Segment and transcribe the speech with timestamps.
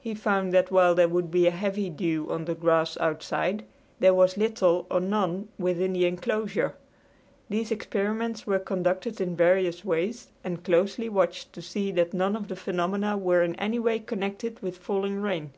[0.00, 3.62] He found that while there would be a heavy dew on the grass outside
[4.00, 6.74] there was little or none within the inclosure.
[7.48, 12.48] These experiments were conducted in various ways and closely watched to see that none of
[12.48, 15.52] the phenomena were in any way connected with falling rain.